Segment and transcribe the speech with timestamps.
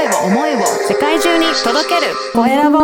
[0.00, 2.78] 声を思いを世界中に届けるコエラボ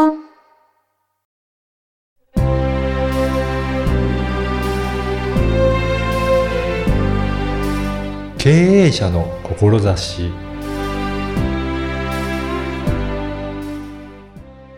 [8.36, 10.30] 経営者の志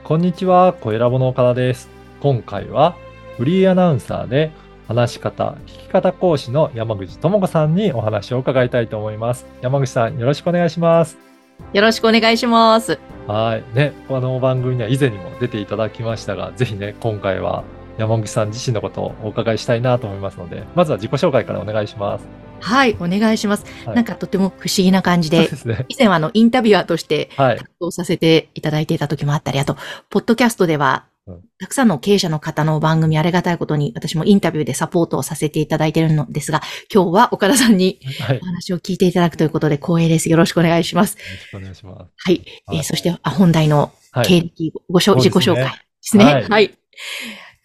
[0.04, 1.90] こんにちは、コエラボの岡田です。
[2.20, 2.94] 今回は
[3.36, 4.52] フリーアナウンサーで
[4.86, 9.44] 話し方、聞き方講師の山口智子さんにお話を伺いたいと思います。
[9.60, 11.27] 山口さん、よろしくお願いします。
[11.72, 12.98] よろしくお願いします。
[13.26, 13.76] はい。
[13.76, 17.62] ね、この番組には以前にも出ていただきましたが、ぜひね、今回は
[17.98, 22.26] 山口さん自身のことをお伺いしたいなと思いますので、まずは自己紹介からお願いします。
[22.60, 23.66] はい、お願いします。
[23.84, 25.84] はいなんかとても不思議な感じで で、すね。
[25.88, 27.56] 以前はあのインタビュアーとしてはい。
[27.58, 29.76] 担当させていただいていた時もあったり、あと、
[30.08, 31.17] ポッドキャストではうん、
[31.58, 36.60] たくさんの経営者の方の番組ありがたいことに、私もインタビューでサポートをさせていただいているのですが、
[36.92, 38.40] 今日は岡田さんにはい。
[38.42, 40.30] お話を聞いていただくということで光栄です。
[40.30, 41.16] よろしくお願いします。
[41.18, 42.12] よろしくお願いします。
[42.16, 42.42] はい。
[42.46, 44.26] えはいーそして、あ本題のはい。
[44.26, 46.24] 経歴ごしょ、そうですね自己紹介ですね。
[46.24, 46.78] はいはい。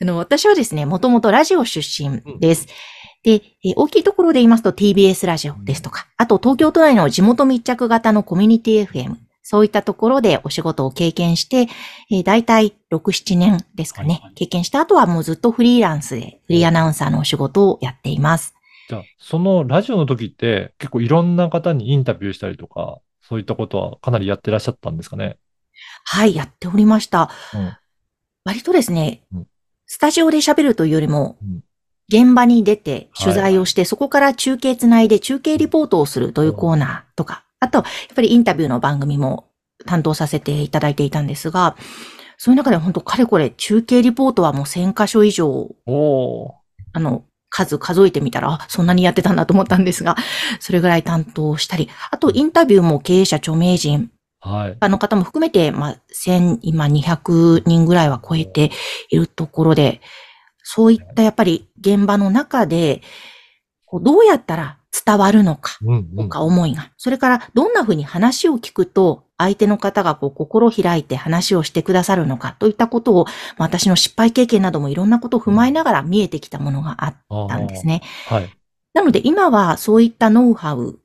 [0.02, 2.68] あの、私はですね、もともとラジオ出身です。
[3.24, 11.68] で、えー大きいところで言いますと TBS ラジオですとか、あと東京都内の地元密着型のコミュニティ FM、そういったところでお仕事を経験して、
[12.10, 18.56] えー、大体6、7年ですかね、はいはい経験した後はもうずっとフリーランスでフリーアナウンサーのお仕事をやっています。
[18.90, 25.38] じゃあ、そのラジオの時って結構いろんな方にインタビューしたりとか、そういったことはかなりやってらっしゃったんですかね？
[26.06, 27.30] はい、やっておりました。
[27.54, 27.78] うん。
[28.44, 29.48] 割とですねうん、
[29.86, 31.64] スタジオで喋るというよりもうん、
[32.10, 39.50] 現場に出て取材をして、そこから中継つないで中継リポートをするというコーナーとか、あと、やっぱりインタビューの番組も
[39.86, 41.76] 担当させていただいていたんですが、
[42.38, 45.76] そういう中で本当かれこれ中継リポートはもう1000箇所以上。
[46.94, 50.16] あの、数数えてみたら、あそんなにやってたんだと思ったんですが、
[50.60, 54.10] それぐらい担当したり、あとインタビューも経営者著名人、
[54.42, 54.78] はい。
[54.78, 58.72] あの方も含めて、まあ、1000、今200人ぐらいは超えて
[59.10, 60.02] いるところで、
[60.64, 63.02] そういったやっぱり現場の中で、
[63.86, 65.78] こうどうやったら伝わるのか。
[66.18, 66.92] とか思いが。
[66.98, 73.26] それから、どんな風に話を聞くと、相手の方がこう心を開いて話をしてくださるのか、といったことを、
[73.58, 78.02] まあ私の失敗経験などもいろんなことを踏まえながら見えてきたものがあったんですね。
[78.28, 78.50] はい。
[78.94, 81.00] なので今はそういったノウハウ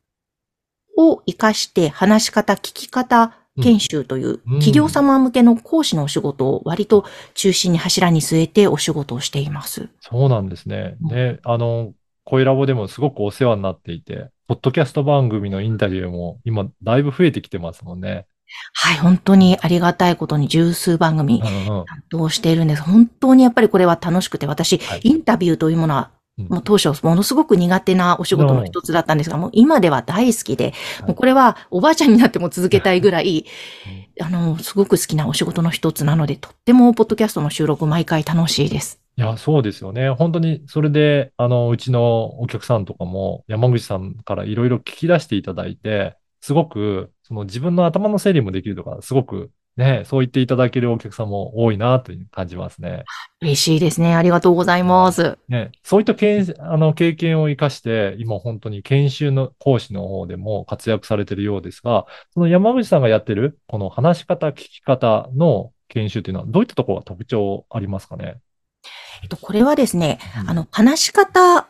[0.97, 7.05] を活かして話し方、聞き方研修といううん企業様向けの講師のお仕事を割と
[7.35, 9.89] 中心に柱に据えてお仕事をしています。
[10.01, 10.97] そうなんですね。
[11.03, 11.93] うんね、あの、
[12.29, 18.27] 声ラボでもすごくお世話になっていて、ポッドキャスト番組のインタビューも今だいぶ増えてきてますもんね。
[18.75, 21.85] はい、本当にありがたいことに十数番組うんうん。
[21.87, 22.83] 担当しているんです。
[22.83, 33.47] 本当にやっぱりこれは楽しくて、私、はいインタビューというものはうんもう当初ものすごく苦手なお仕事の一つだったんですが、もう今では大好きで、はいもうこれはおばあちゃんになっても続けたいぐらい、
[34.21, 39.01] あの、すごく好きなお仕事の一つなので、とってもポッドキャストの収録毎回楽しいです。
[39.19, 40.11] いや、そうですよね。
[40.11, 53.03] 本当に、それで、あの、うちのお客さんとかも、山口さんからいろいろ聞き出していただいて、すごく、その自分の頭の整理もできるとか、すごく、ね、そう言っていただけるお客さんも多いなという感じますね。
[53.41, 54.15] 嬉しいですね。
[54.15, 55.37] ありがとうございます。
[55.49, 68.41] ね、そういったけんあの経験を生かして、今本当に研修の講師の方でも活躍されているようですが、その山口さんがやってる、この話し方、聞き方の研修というのは、どういったところが特徴ありますかね？
[69.23, 70.51] えっと、これはですね、うん。
[70.51, 71.69] あの、話し方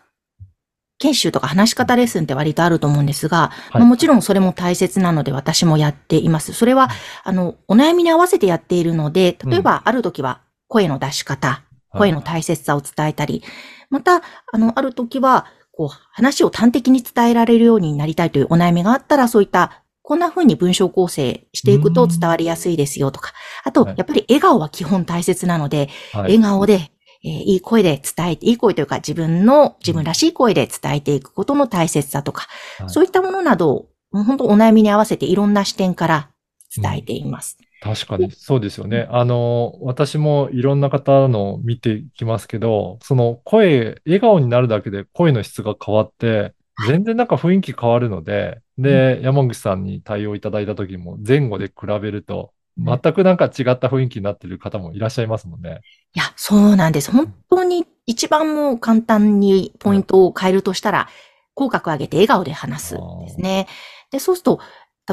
[0.98, 3.78] 研修とか話し方レッスンって割とあると思うんですが、はい。
[3.78, 6.52] まあもちろんそれも大切なので私もやっています。
[6.52, 6.88] それは、
[7.24, 13.42] あの、お悩みに合わせてやっているので、例えばある時は声の出し方、声の大切さを伝えたり、
[13.90, 14.22] また、
[14.52, 23.32] あの、ある時は、こう、話を端的に伝えられるようになりたいというお悩みがあったら、そういった、こんな風に文章構成していくと伝わりやすいですよとか、
[23.64, 26.22] あとはい、やっぱり笑顔は基本大切なので、はい。
[26.22, 26.90] 笑顔で、
[27.24, 32.46] えーいい声で伝えて、いい声というか自分の、自分らしい声で伝えていくことの大切さとか、
[32.78, 32.88] はい。
[32.88, 36.30] そういったものなどを、もう本当お悩みに合わせていろんな視点から
[36.74, 37.58] 伝えています。
[37.80, 39.06] 確かに、そうですよね。
[39.10, 55.80] あの、私もいろんな方の見てきますけど、その声、笑顔になるだけで声の質が変わって、全然なんか雰囲気変わるので、で、山口さんに対応いただいた時も前後で比べると、全くなんか違った雰囲気になってる方もいらっしゃいますもんね。
[56.14, 57.10] いや、そうなんです。
[57.10, 61.08] 本当に一番もう簡単にポイントを変えるとしたら、
[61.54, 63.66] 口角上げて笑顔で話すですね。
[64.12, 64.60] で、そうすると、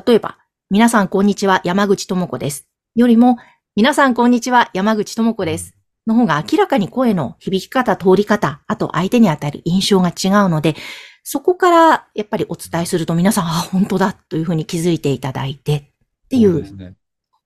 [0.05, 0.37] 例えば、
[0.69, 2.67] 皆さんこんにちは、山口智子です。
[2.95, 3.37] よりも、
[3.75, 5.75] 皆さんこんにちは、山口智子です。
[6.07, 10.75] の方が明らかに声の響き方、通り方、あと相手に与える印象が違うので、
[11.23, 16.51] そこからやっぱりお伝えすると皆さん、あ、本当だというふうに気づいていただいて、で、っていう。
[16.51, 16.93] そうですね。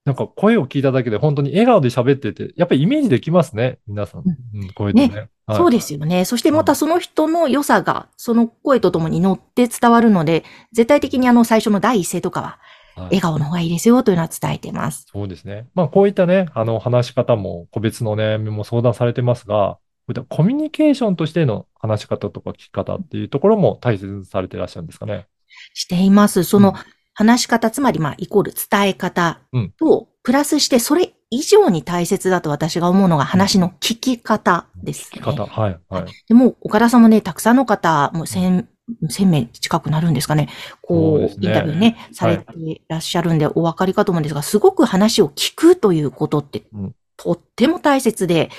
[0.09, 3.77] なんか声を聞いただけで本当に笑顔で喋ってて、やっぱりイメージできますね。
[3.85, 4.23] 皆さん。
[4.55, 5.07] うん、声でね。
[5.09, 5.15] ね
[5.45, 6.25] はいそうですよね。
[6.25, 12.57] そしてまたその人の良さが、その声とともに乗って伝わるので、絶対的にあの最初の第一声とかは、はい
[13.05, 15.05] 笑顔の方がいいですよというのは伝えてます。
[15.09, 15.67] そうですね。
[15.73, 25.27] まあ、こういったね、あの、話し方も、個別の悩みも相談されてますが、こういったコミュニケーションとしての話し方とか聞き方っていうところも大切にされていらっしゃるんですかね。
[25.73, 26.43] しています。
[26.43, 35.19] そのうん話し方、つまりまあイコール伝え方うんと、プラスしてそれ以上に大切だと私が思うのが話の聞き方です、ね。
[35.21, 35.45] 聞き方。
[35.45, 36.05] はい、はい。
[36.29, 38.69] でも、岡田さんもね、たくさんの方、もう千、
[39.09, 40.47] 千名近くなるんですかね。
[40.81, 48.49] こう、そうねインタビューね、されていらっしゃるんで、お分かりかと思うんですが、すごく話を聞くということって、うんとっても大切で、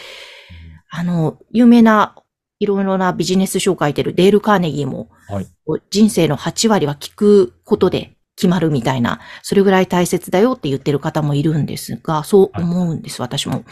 [0.90, 2.14] あの、有名な
[2.58, 5.46] いろいろなビジネス書を書いてるデール・カーネギーも、はい
[5.90, 13.64] 人生の8割は聞くことで決まるみたいな、それぐらい大切だよって言ってる方もいるんですが、そう思うんです、私も。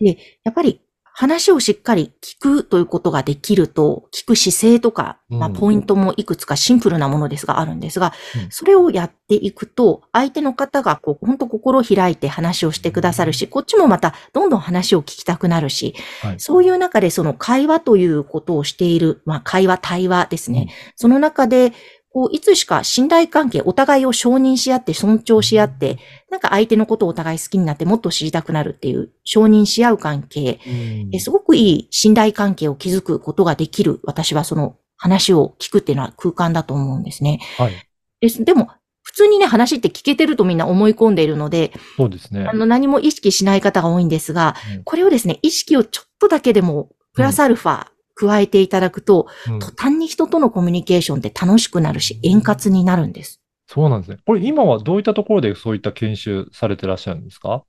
[0.00, 0.14] うん。
[0.42, 0.80] やっぱり
[1.12, 5.54] 話をしっかり聞くということができると、聞く姿勢とか、まあ、うん。
[5.54, 8.50] ポイントもいくつかシンプルなものですがあるんですが、うん。
[8.50, 16.34] それをやっていくと、相手の方がこう、本当心を開いて話をしてくださるし、こっちもまたどんどん話を聞きたくなるし、はい。
[16.38, 20.66] そういう中でその会話ということをしている、まあ会話、対話ですね。
[20.68, 20.92] うん。
[20.94, 21.72] その中で、
[22.18, 25.98] こう、いつしか信頼関係、お互いを承認し合って、尊重し合って、
[26.32, 37.38] なんか相手のことをお互い好きになってもっと知りたくなるっていう、承認し合う関係、うんえすごくいい信頼関係を築くことができる、私はその話を聞くっていうのは空間だと思うんですね。
[37.56, 37.72] はい。
[38.20, 38.44] です。
[38.44, 38.68] でも、
[39.02, 42.52] 普通にね、話って聞けてるとみんな思い込んでいるので、そうですねあ。
[42.52, 47.86] の、何も意識しない方が多いんですがうん、これをですね、意識をちょっとだけでも、プラスアルファ、
[48.18, 49.58] 加えていただくと、うん。
[49.60, 53.40] 途端に人とのコミュニケーションって楽しくなるし、円滑になるんです。
[53.66, 54.16] そうなんですね。
[54.26, 57.62] これ今はどういったところでそういった研修されてらっしゃるんですか？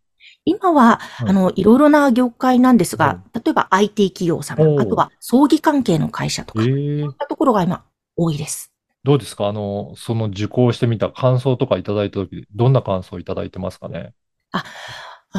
[0.45, 1.29] 今は、うん。
[1.29, 7.83] あの、いろいろな業界なんですが、例えば IT 企業お様、うあとは葬儀関係の会社とか、えそうえいったところが今
[8.15, 8.73] 多いです。
[9.03, 9.47] どうですか？
[9.47, 14.13] あの、その受講してみた感想とかいただいたとき、どんな感想をいただいてますかね？
[14.51, 14.63] あ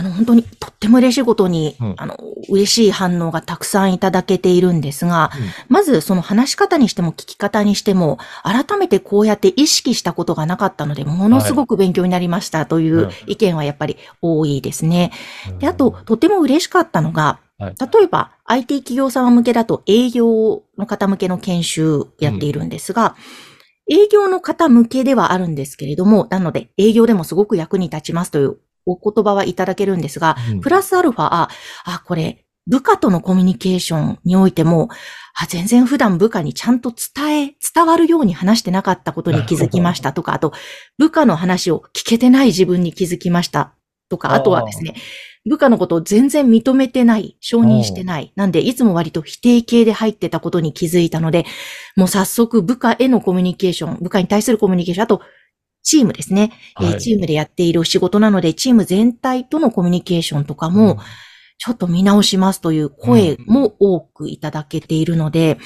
[0.02, 1.94] の、本当にとっても嬉しいことに、うん。
[1.96, 2.16] あの、
[2.48, 5.46] 嬉しい反応がたくさんいただけているんですが、うん。
[5.68, 15.10] まずその話し方にしても聞き方にしても、改めてこうやって意識したことがなかったので、ものすごく勉強になりましたという意見はやっぱり多いですね。
[15.58, 17.74] で、あと、うんとても嬉しかったのが、はい。
[17.92, 23.16] 例えば IT 企業様向けだと営業の方向けの研修やっているんですが、
[23.90, 28.58] 営業の方向けではあるんですけれども、なので営業でもすごく役に立ちますという
[28.90, 30.60] お言葉はいただけるんですが、うん。
[30.60, 31.48] プラスアルファ、あ、
[31.84, 34.88] あ、これ、部下とのコミュニケーションにおいても、
[35.34, 40.52] あ、全然普段部下にちゃんと伝え、伝わるように話してなかったことに気づ きましたとか、あと、
[40.98, 43.74] 部下の話を聞けてない自分に気づきました
[44.08, 44.94] とか、あとはですね、
[45.48, 48.32] 部下のことを全然認めてない、承認してない。
[48.36, 51.46] なんで、いつも割と否定形で入ってたことに気づいたので、
[51.96, 55.22] もう早速部下へのコミュニケーション、部下に対するコミュニケーション、あと、
[55.82, 56.52] チームですね。
[56.80, 60.98] えーはいチームでやっている仕事なので、チーム全体とのコミュニケーションとかも、
[61.58, 65.58] ちょっと見直しますという声も多くいただけているので、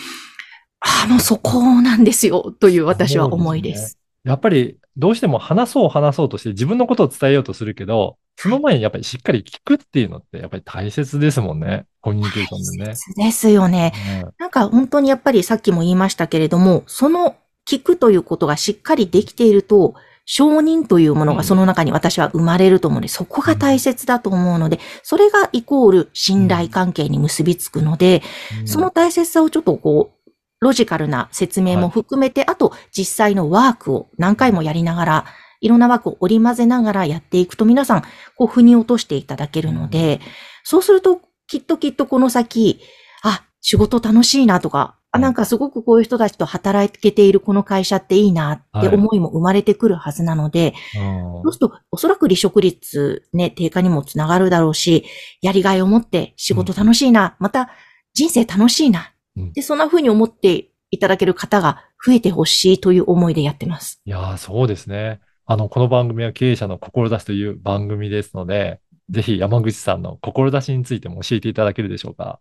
[0.81, 3.75] ああ、もうそこなんですよ、という私は思いで。
[3.75, 11.87] そうですやっぱり、どうしても話そう話そうとして自分のことを伝えようとするけど、その前にやっぱりしっかり聞くっていうのってやっぱり大切ですもんね。
[12.01, 12.95] コミュニケーションでね。
[13.17, 13.93] ですよね。
[14.23, 17.37] うんなんか本当にやっぱりさっきも言いましたけれども、その
[17.69, 19.95] 聞くということがしっかりできていると、
[20.27, 28.23] 承認というものがその中に私は生まれると思うので、そこが大切だと思うので、それがイコール信頼関係に結びつくので、
[28.61, 28.69] うん。
[28.69, 30.31] その大切さをちょっとこう、
[30.61, 35.25] ロジカルな説明も含めて、あと実際のワークを何回もやりながら、
[35.61, 38.03] いろんなワークを織り交ぜながらやっていくと皆さん、
[38.37, 40.21] こう、腑に落としていただけるので、
[40.63, 42.81] そうすると、きっときっとこの先、
[43.23, 55.05] あ、仕事楽しいなとか、あ、なんかすごくこういう人たちと働けているこの会社っていいなって思いも生まれてくるはずなので、うんそうすると、おそらく離職率ね、低下にもつながるだろうし、
[55.41, 57.71] やりがいを持って仕事楽しいな、また
[58.13, 64.01] 人生楽しいな、うんで、そんな風に思っていただける方が増えてほしいという思いでやってます。
[64.05, 65.21] いやー、そうですね。
[65.47, 68.81] あの、この番組は経営者の志という番組ですので、
[69.11, 72.41] ぜひ山口さんの志についても教えていただけるでしょうか？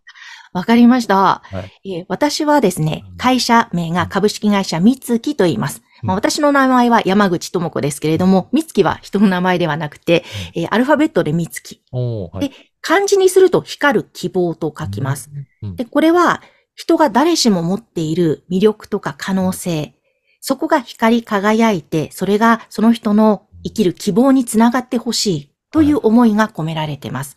[0.54, 1.42] わかりました。
[1.44, 5.82] はいえー私はですねうん、会社名が株式会社三月と言います。
[6.02, 11.80] まあ、うん私の名前は山口智子ですけれども、三月は人の名前ではなくて、えーアルファベットで三月。
[11.92, 12.50] はい。
[12.80, 15.30] 漢字にすると光る希望と書きます。
[15.62, 15.76] うん。
[15.76, 16.40] で、これは
[16.74, 19.94] 人が誰しも持っている魅力とか可能性、
[20.40, 27.36] そこが光り輝いて、それがその人の生きる希望につながってほしいという思いが込められてます。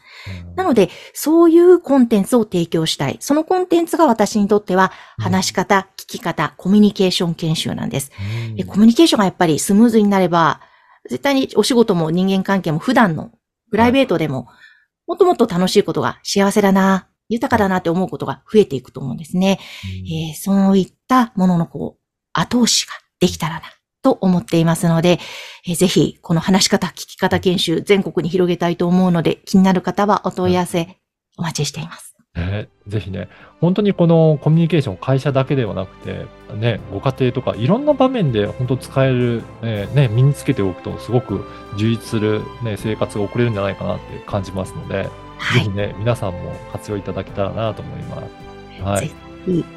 [0.55, 3.17] なので、そういうコンテンツを提供したい。
[3.19, 8.11] そのコンテンツが私にとっては、話し方、聞き方、コミュニケーション研修なんです。
[8.55, 10.61] でコミュニケーションがやっぱりスムーズになれば、
[11.09, 13.31] 絶対にお仕事も人間関係も普段の
[13.71, 14.47] プライベートでも、
[15.07, 19.59] もっともっと楽しいことが幸せだな、豊かだなって思うことが増えていくと思うんですね。
[19.83, 22.01] えーそういったもののこう、
[22.33, 23.61] 後押しができたらな、
[24.07, 25.19] と思っていますので、
[25.67, 30.97] えーぜひ、この話し方、聞き方研修、全国に広げたいと思うので、気になる方はお問い合わせ、
[31.37, 32.15] お待ちしています。
[32.35, 33.27] ね、ぜひね、
[33.59, 41.43] 本当にこのコミュニケーション、会社だけではなくて、ね、ご家庭とかいろんな場面で本当使える、えーね、身につけておくとすごく
[41.77, 45.69] 充実する、ね、生活が送れるんじゃないかなって感じますので、はいぜひ。
[45.69, 48.23] ね、皆さんも活用いただけたらなと思いま
[48.77, 48.83] す。
[48.83, 49.11] はぜ
[49.47, 49.76] い。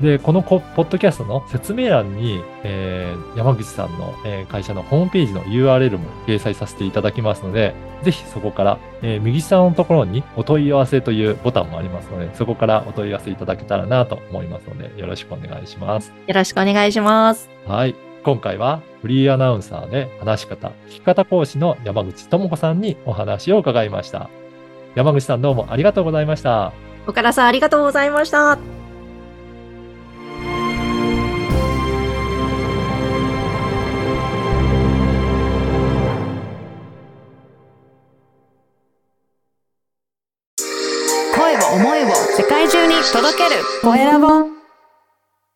[0.00, 0.04] ひ。
[0.04, 16.12] で、このコポッドキャストの説明欄に、えー山口さんの、えー会社のホームページの URL も掲載させていただきますので、ぜひそこから、えー右下のところにお問い合わせというボタンもありますので、そこからお問い合わせいただけたらなと思いますので、よろしくお願いします。
[16.26, 17.48] よろしくお願いします。
[17.66, 17.94] はい。
[18.22, 24.28] 今回はフリーアナウンサーで話し方、聞き方講師の山口智子さんにお話を伺いました。
[24.94, 26.72] 山口さんどうもありがとうございました。
[27.06, 28.79] 岡田さんありがとうございました。
[43.82, 44.59] 声